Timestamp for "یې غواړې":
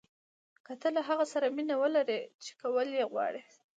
2.97-3.41